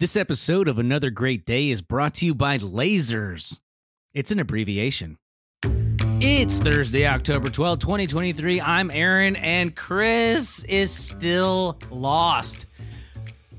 [0.00, 3.58] This episode of Another Great Day is brought to you by Lasers.
[4.14, 5.18] It's an abbreviation.
[6.20, 8.60] It's Thursday, October 12, 2023.
[8.60, 12.66] I'm Aaron, and Chris is still lost.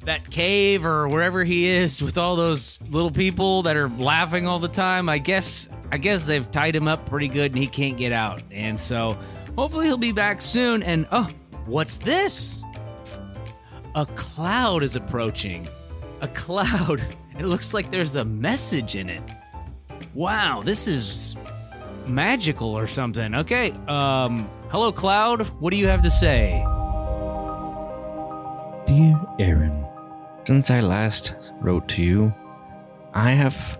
[0.00, 4.58] That cave or wherever he is with all those little people that are laughing all
[4.58, 5.08] the time.
[5.08, 8.42] I guess I guess they've tied him up pretty good and he can't get out.
[8.50, 9.18] And so
[9.56, 10.82] hopefully he'll be back soon.
[10.82, 11.30] And oh,
[11.64, 12.62] what's this?
[13.94, 15.66] A cloud is approaching
[16.26, 17.00] a cloud.
[17.38, 19.22] It looks like there's a message in it.
[20.14, 21.36] Wow, this is
[22.06, 23.34] magical or something.
[23.34, 25.42] Okay, um, hello, cloud.
[25.60, 26.64] What do you have to say?
[28.86, 29.86] Dear Aaron,
[30.44, 32.34] since I last wrote to you,
[33.14, 33.78] I have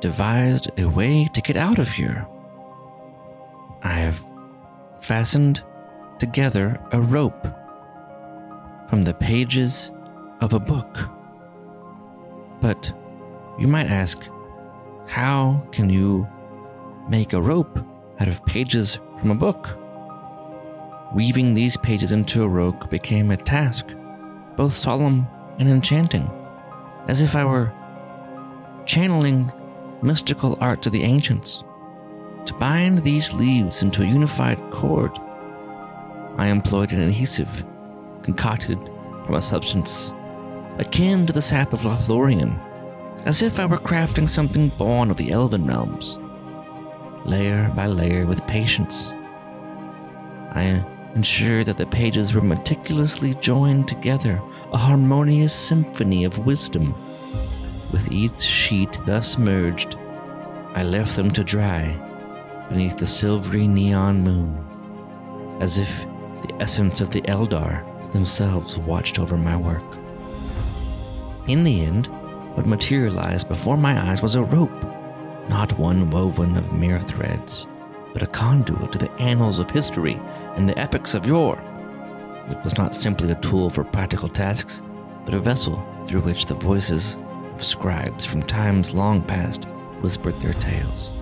[0.00, 2.26] devised a way to get out of here.
[3.82, 4.22] I have
[5.00, 5.62] fastened
[6.18, 7.46] together a rope
[8.90, 9.90] from the pages
[10.40, 11.15] of a book.
[12.66, 12.92] But
[13.60, 14.18] you might ask,
[15.06, 16.26] how can you
[17.08, 17.78] make a rope
[18.18, 19.78] out of pages from a book?
[21.14, 23.86] Weaving these pages into a rope became a task,
[24.56, 25.28] both solemn
[25.60, 26.28] and enchanting,
[27.06, 27.72] as if I were
[28.84, 29.52] channeling
[30.02, 31.62] mystical arts of the ancients.
[32.46, 35.16] To bind these leaves into a unified cord,
[36.36, 37.64] I employed an adhesive
[38.24, 38.80] concocted
[39.24, 40.12] from a substance
[40.78, 42.58] akin to the sap of Lothlorien,
[43.24, 46.18] as if I were crafting something born of the elven realms.
[47.24, 49.12] Layer by layer, with patience,
[50.52, 54.40] I ensured that the pages were meticulously joined together,
[54.72, 56.94] a harmonious symphony of wisdom.
[57.92, 59.96] With each sheet thus merged,
[60.74, 62.02] I left them to dry
[62.68, 66.06] beneath the silvery neon moon, as if
[66.42, 69.82] the essence of the Eldar themselves watched over my work.
[71.46, 72.08] In the end,
[72.56, 74.82] what materialized before my eyes was a rope,
[75.48, 77.68] not one woven of mere threads,
[78.12, 80.20] but a conduit to the annals of history
[80.56, 81.62] and the epics of yore.
[82.50, 84.82] It was not simply a tool for practical tasks,
[85.24, 87.16] but a vessel through which the voices
[87.54, 89.66] of scribes from times long past
[90.00, 91.12] whispered their tales.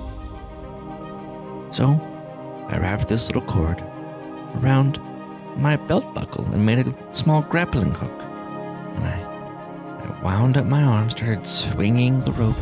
[1.71, 2.01] So,
[2.71, 3.83] I wrapped this little cord
[4.57, 4.99] around
[5.57, 8.23] my belt buckle and made a small grappling hook.
[8.97, 9.24] And I
[10.25, 12.57] wound up my arm, started swinging the rope,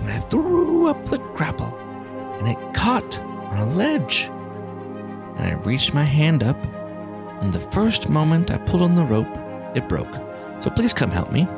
[0.00, 1.74] and I threw up the grapple,
[2.38, 4.24] and it caught on a ledge.
[5.36, 6.62] And I reached my hand up,
[7.42, 9.26] and the first moment I pulled on the rope,
[9.74, 10.14] it broke.
[10.62, 11.48] So please come help me.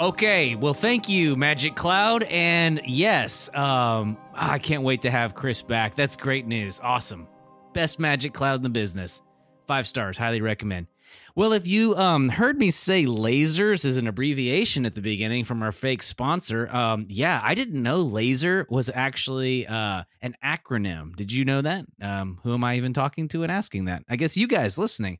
[0.00, 2.24] Okay, well, thank you, Magic Cloud.
[2.24, 5.94] And yes, um, I can't wait to have Chris back.
[5.94, 6.80] That's great news.
[6.82, 7.28] Awesome.
[7.72, 9.22] Best Magic Cloud in the business.
[9.68, 10.18] Five stars.
[10.18, 10.88] Highly recommend.
[11.36, 15.62] Well, if you um, heard me say lasers is an abbreviation at the beginning from
[15.62, 21.16] our fake sponsor, um, yeah, I didn't know laser was actually uh, an acronym.
[21.16, 21.86] Did you know that?
[22.00, 24.04] Um, who am I even talking to and asking that?
[24.08, 25.18] I guess you guys listening.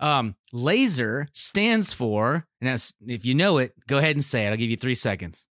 [0.00, 2.68] Um, laser stands for, and
[3.06, 4.50] if you know it, go ahead and say it.
[4.50, 5.46] I'll give you three seconds.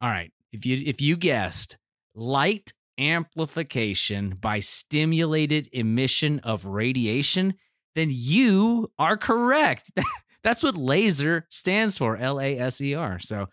[0.00, 0.32] All right.
[0.52, 1.76] If you if you guessed
[2.14, 7.54] light amplification by stimulated emission of radiation,
[7.94, 9.90] then you are correct.
[10.42, 13.18] That's what laser stands for, L A S E R.
[13.18, 13.46] So,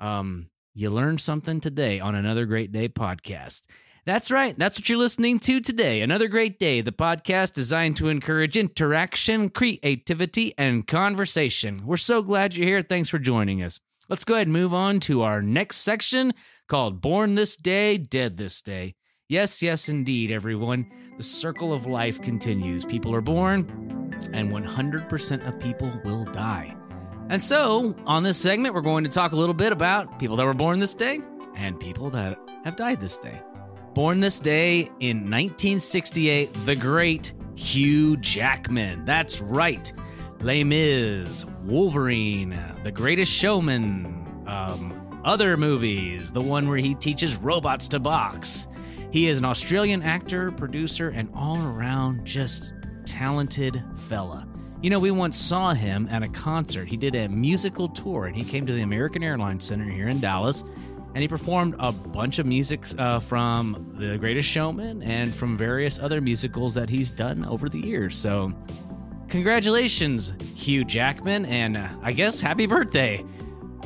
[0.00, 3.62] um, you learned something today on another great day podcast.
[4.04, 4.56] That's right.
[4.58, 6.00] That's what you're listening to today.
[6.00, 11.86] Another great day, the podcast designed to encourage interaction, creativity, and conversation.
[11.86, 12.82] We're so glad you're here.
[12.82, 13.78] Thanks for joining us.
[14.08, 16.32] Let's go ahead and move on to our next section
[16.72, 18.94] called Born This Day, Dead This Day.
[19.28, 20.90] Yes, yes, indeed, everyone.
[21.18, 22.86] The circle of life continues.
[22.86, 26.74] People are born, and 100% of people will die.
[27.28, 30.46] And so, on this segment, we're going to talk a little bit about people that
[30.46, 31.20] were born this day
[31.56, 33.42] and people that have died this day.
[33.92, 39.04] Born this day in 1968, the great Hugh Jackman.
[39.04, 39.92] That's right.
[40.40, 47.88] Les Mis, Wolverine, The Greatest Showman, um, other movies, the one where he teaches robots
[47.88, 48.68] to box.
[49.10, 52.72] He is an Australian actor, producer, and all around just
[53.04, 54.48] talented fella.
[54.80, 56.88] You know, we once saw him at a concert.
[56.88, 60.20] He did a musical tour and he came to the American Airlines Center here in
[60.20, 60.64] Dallas
[61.14, 65.98] and he performed a bunch of music uh, from The Greatest Showman and from various
[65.98, 68.16] other musicals that he's done over the years.
[68.16, 68.52] So,
[69.32, 73.24] Congratulations, Hugh Jackman, and uh, I guess happy birthday.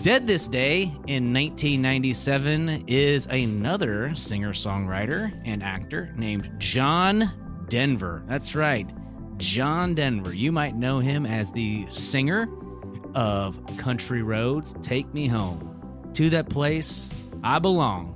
[0.02, 8.22] Dead this day in 1997 is another singer songwriter and actor named John Denver.
[8.26, 8.88] That's right,
[9.38, 10.32] John Denver.
[10.32, 12.46] You might know him as the singer
[13.16, 16.10] of Country Roads, Take Me Home.
[16.14, 17.12] To that place
[17.43, 18.14] I belong.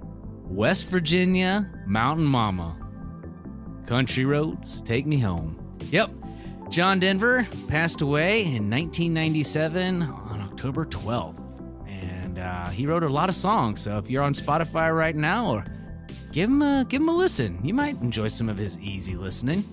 [0.49, 2.77] West Virginia, Mountain Mama.
[3.87, 5.77] Country Roads, Take Me Home.
[5.91, 6.13] Yep.
[6.69, 11.50] John Denver passed away in 1997 on October 12th.
[12.41, 13.83] Uh, he wrote a lot of songs.
[13.83, 15.65] So if you're on Spotify right now, or
[16.33, 17.59] give him a give him a listen.
[17.63, 19.65] You might enjoy some of his easy listening.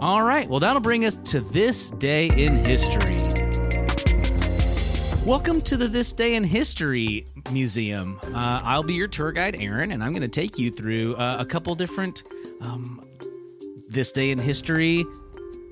[0.00, 3.16] All right, well that'll bring us to this day in history.
[5.24, 8.18] Welcome to the This Day in History Museum.
[8.24, 11.36] Uh, I'll be your tour guide, Aaron, and I'm going to take you through uh,
[11.38, 12.24] a couple different
[12.60, 13.06] um,
[13.88, 15.04] This Day in History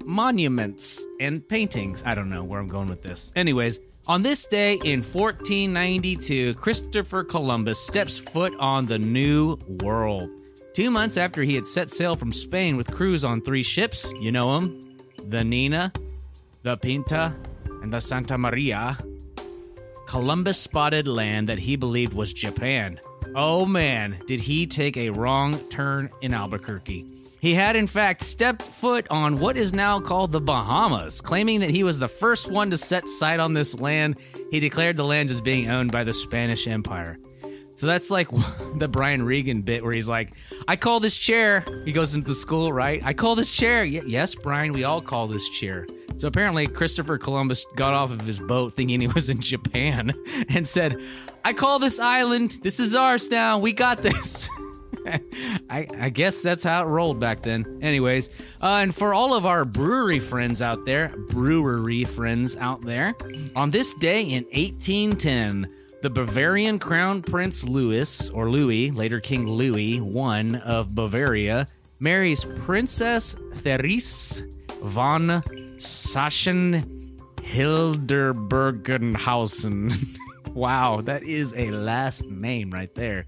[0.04, 2.02] monuments and paintings.
[2.06, 3.32] I don't know where I'm going with this.
[3.34, 10.30] Anyways, on this day in 1492, Christopher Columbus steps foot on the New World.
[10.72, 14.32] Two months after he had set sail from Spain with crews on three ships, you
[14.32, 14.96] know them
[15.28, 15.92] the Nina,
[16.62, 17.36] the Pinta,
[17.82, 18.96] and the Santa Maria,
[20.06, 23.00] Columbus spotted land that he believed was Japan.
[23.36, 27.19] Oh man, did he take a wrong turn in Albuquerque.
[27.40, 31.70] He had, in fact, stepped foot on what is now called the Bahamas, claiming that
[31.70, 34.18] he was the first one to set sight on this land.
[34.50, 37.18] He declared the lands as being owned by the Spanish Empire.
[37.76, 38.28] So that's like
[38.76, 40.34] the Brian Regan bit where he's like,
[40.68, 41.64] I call this chair.
[41.86, 43.00] He goes into the school, right?
[43.02, 43.84] I call this chair.
[43.84, 45.86] Y- yes, Brian, we all call this chair.
[46.18, 50.12] So apparently, Christopher Columbus got off of his boat thinking he was in Japan
[50.50, 51.00] and said,
[51.42, 52.58] I call this island.
[52.62, 53.58] This is ours now.
[53.58, 54.46] We got this.
[55.70, 57.80] I, I, guess that's how it rolled back then.
[57.82, 58.28] Anyways,
[58.62, 63.14] uh, and for all of our brewery friends out there, brewery friends out there,
[63.56, 70.00] on this day in 1810, the Bavarian Crown Prince Louis, or Louis, later King Louis
[70.00, 71.66] I of Bavaria,
[71.98, 74.42] marries Princess Therese
[74.82, 75.42] von
[75.76, 79.92] Sachsen Hilderbergenhausen.
[80.54, 83.26] wow, that is a last name right there.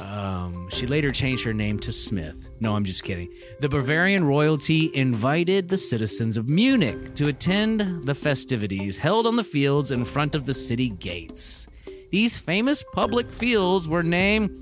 [0.00, 2.48] Um, she later changed her name to Smith.
[2.60, 3.32] No, I'm just kidding.
[3.60, 9.44] The Bavarian royalty invited the citizens of Munich to attend the festivities held on the
[9.44, 11.66] fields in front of the city gates.
[12.10, 14.60] These famous public fields were named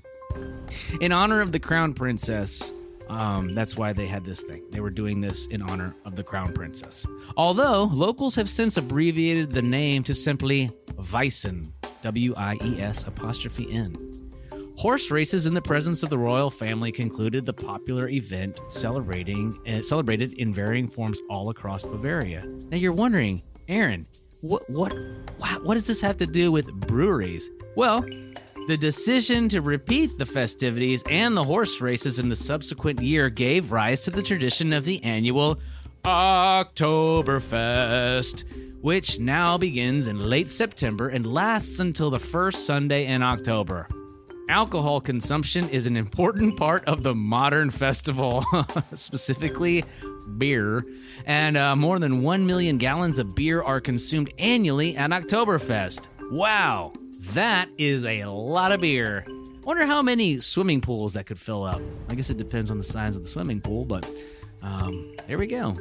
[1.00, 2.72] In honor of the crown princess,
[3.08, 4.64] um, that's why they had this thing.
[4.70, 7.06] They were doing this in honor of the crown princess.
[7.36, 11.72] Although locals have since abbreviated the name to simply Wies'n,
[12.02, 13.94] W I E S apostrophe N.
[14.78, 19.80] Horse races in the presence of the royal family concluded the popular event celebrating uh,
[19.80, 22.44] celebrated in varying forms all across Bavaria.
[22.70, 24.06] Now you're wondering, Aaron,
[24.42, 24.92] what what
[25.62, 27.48] what does this have to do with breweries?
[27.74, 28.04] Well,
[28.66, 33.70] the decision to repeat the festivities and the horse races in the subsequent year gave
[33.70, 35.60] rise to the tradition of the annual
[36.04, 38.42] Oktoberfest,
[38.80, 43.86] which now begins in late September and lasts until the first Sunday in October.
[44.48, 48.44] Alcohol consumption is an important part of the modern festival,
[48.94, 49.84] specifically
[50.38, 50.86] beer,
[51.24, 56.06] and uh, more than 1 million gallons of beer are consumed annually at Oktoberfest.
[56.30, 56.92] Wow,
[57.34, 59.24] that is a lot of beer.
[59.64, 61.80] Wonder how many swimming pools that could fill up.
[62.08, 64.08] I guess it depends on the size of the swimming pool, but
[64.62, 65.76] um, there we go.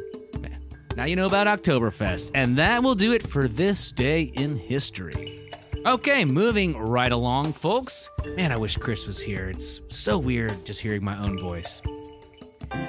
[0.96, 5.52] Now you know about Oktoberfest, and that will do it for this day in history.
[5.86, 8.10] Okay, moving right along, folks.
[8.38, 9.50] Man, I wish Chris was here.
[9.50, 11.82] It's so weird just hearing my own voice.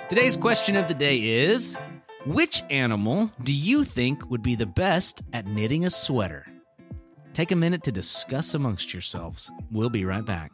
[0.09, 1.77] Today's question of the day is
[2.25, 6.47] Which animal do you think would be the best at knitting a sweater?
[7.37, 9.51] Take a minute to discuss amongst yourselves.
[9.71, 10.53] We'll be right back.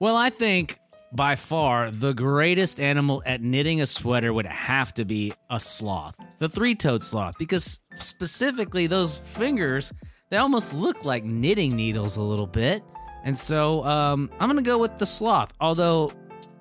[0.00, 0.78] Well, I think
[1.12, 6.16] by far the greatest animal at knitting a sweater would have to be a sloth,
[6.38, 9.92] the three toed sloth, because specifically those fingers,
[10.30, 12.82] they almost look like knitting needles a little bit.
[13.22, 16.10] And so um, I'm going to go with the sloth, although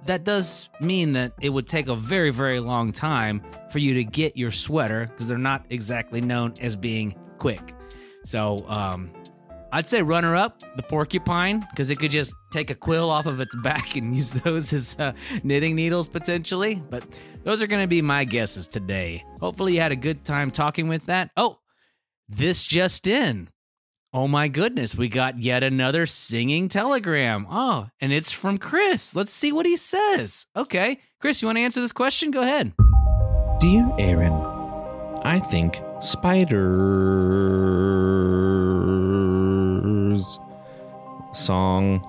[0.08, 3.42] that does mean that it would take a very, very long time
[3.72, 7.74] for you to get your sweater because they're not exactly known as being quick.
[8.24, 9.12] So um,
[9.74, 13.40] I'd say runner up, the porcupine, because it could just take a quill off of
[13.40, 15.14] its back and use those as uh,
[15.44, 16.76] knitting needles potentially.
[16.76, 17.04] But
[17.44, 19.26] those are going to be my guesses today.
[19.40, 21.32] Hopefully, you had a good time talking with that.
[21.36, 21.60] Oh,
[22.30, 23.50] this just in.
[24.16, 27.48] Oh my goodness, we got yet another singing telegram.
[27.50, 29.16] Oh, and it's from Chris.
[29.16, 30.46] Let's see what he says.
[30.56, 32.30] Okay, Chris, you want to answer this question?
[32.30, 32.74] Go ahead.
[33.60, 34.34] Dear Aaron,
[35.24, 37.93] I think spider
[41.36, 42.04] song.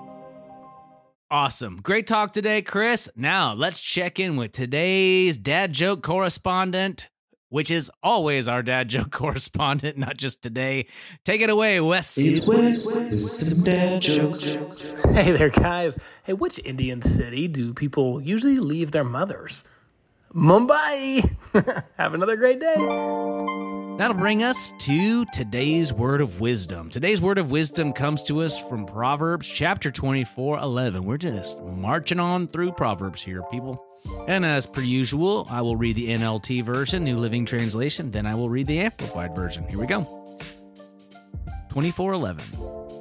[1.31, 1.81] Awesome.
[1.83, 3.09] Great talk today, Chris.
[3.17, 7.09] Now let's check in with today's dad joke correspondent,
[7.49, 10.87] which is always our dad joke correspondent, not just today.
[11.25, 12.17] Take it away, Wes.
[12.19, 15.03] It's Wes with some dad jokes.
[15.13, 15.99] Hey there, guys.
[16.25, 19.65] Hey, which Indian city do people usually leave their mothers?
[20.35, 21.37] Mumbai.
[21.97, 22.75] Have another great day.
[23.97, 26.91] That'll bring us to today's word of wisdom.
[26.91, 31.05] Today's word of wisdom comes to us from Proverbs chapter 24, 11.
[31.05, 33.81] We're just marching on through Proverbs here, people.
[34.27, 38.35] And as per usual, I will read the NLT version, New Living Translation, then I
[38.35, 39.69] will read the Amplified version.
[39.69, 40.03] Here we go.
[41.69, 42.45] 2411.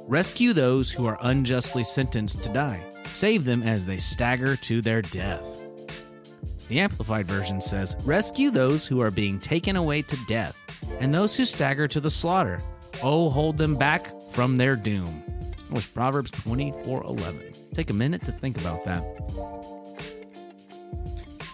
[0.06, 2.84] Rescue those who are unjustly sentenced to die.
[3.06, 5.44] Save them as they stagger to their death.
[6.68, 10.56] The Amplified Version says, Rescue those who are being taken away to death,
[11.00, 12.62] and those who stagger to the slaughter.
[13.02, 15.22] Oh, hold them back from their doom.
[15.40, 17.52] That was Proverbs 24 11.
[17.74, 19.04] Take a minute to think about that.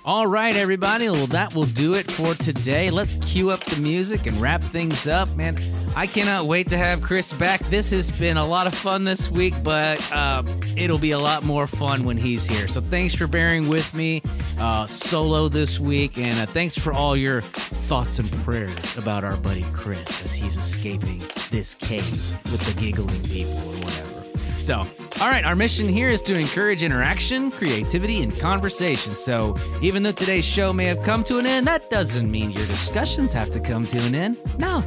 [0.03, 1.11] All right, everybody.
[1.11, 2.91] Well, that will do it for today.
[2.91, 5.29] Let's cue up the music and wrap things up.
[5.37, 5.57] Man,
[5.95, 7.61] I cannot wait to have Chris back.
[7.67, 10.43] This has been a lot of fun this week, but uh,
[10.77, 12.67] it'll be a lot more fun when he's here.
[12.67, 14.23] So thanks for bearing with me
[14.61, 19.37] uh, solo this week, and uh, thanks for all your thoughts and prayers about our
[19.39, 22.11] buddy Chris as he's escaping this cave
[22.53, 24.21] with the giggling people or whatever.
[24.61, 24.87] So,
[25.21, 29.15] all right, our mission here is to encourage interaction, creativity, and conversation.
[29.15, 32.67] So, even though today's show may have come to an end, that doesn't mean your
[32.67, 34.37] discussions have to come to an end.
[34.59, 34.85] No,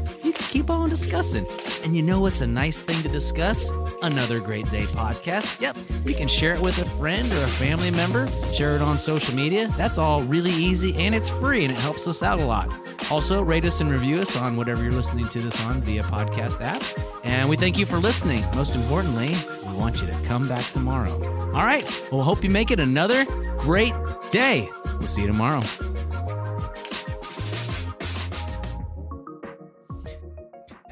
[0.54, 1.48] keep on discussing.
[1.84, 3.72] And you know what's a nice thing to discuss?
[4.04, 5.60] Another Great Day podcast.
[5.60, 9.00] Yep, you can share it with a friend or a family member, share it on
[9.00, 9.68] social media.
[9.70, 12.70] That's all really easy and it's free and it helps us out a lot.
[13.10, 16.62] Also, rate us and review us on whatever you're listening to this on via podcast
[16.64, 16.84] app.
[17.24, 18.44] And we thank you for listening.
[18.54, 19.36] Most importantly,
[19.68, 21.14] we want you to come back tomorrow.
[21.56, 21.84] All right.
[22.12, 23.26] Well, hope you make it another
[23.58, 23.94] great
[24.30, 24.70] day.
[25.00, 25.62] We'll see you tomorrow.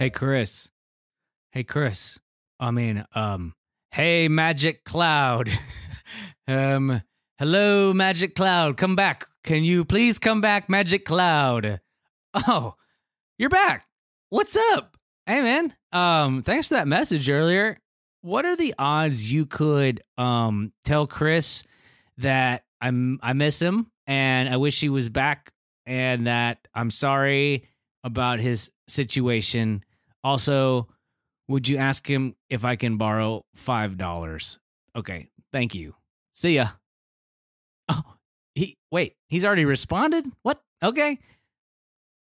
[0.02, 0.68] Hey, Chris.
[1.52, 2.20] Hey, Chris.
[2.60, 3.54] I mean, um,
[3.92, 5.48] hey, Magic Cloud.
[6.48, 7.04] um,
[7.38, 8.78] hello, Magic Cloud.
[8.78, 9.28] Come back.
[9.44, 11.82] Can you please come back, Magic Cloud?
[12.34, 12.74] Oh,
[13.38, 13.86] you're back.
[14.32, 14.98] What's up?
[15.28, 15.76] Hey, man.
[15.92, 17.78] Um, thanks for that message earlier
[18.22, 21.64] what are the odds you could um tell Chris
[22.18, 25.52] that I'm I miss him and I wish he was back
[25.86, 27.68] and that I'm sorry
[28.04, 29.84] about his situation.
[30.24, 30.88] Also,
[31.48, 34.60] would you ask him if I can borrow five dollars?
[34.96, 35.96] Okay, thank you.
[36.34, 36.70] See ya.
[37.90, 38.16] Oh,
[38.56, 40.26] he wait, he's already responded?
[40.44, 40.62] What?
[40.84, 41.20] Okay.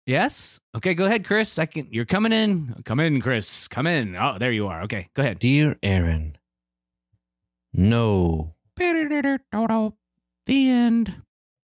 [0.06, 0.60] Yes.
[0.76, 1.58] Okay, go ahead, Chris.
[1.58, 1.88] I can.
[1.90, 2.80] You're coming in.
[2.84, 3.66] Come in, Chris.
[3.66, 4.14] Come in.
[4.14, 4.82] Oh, there you are.
[4.82, 5.40] Okay, go ahead.
[5.40, 6.36] Dear Aaron,
[7.72, 8.54] no.
[10.46, 11.22] The end.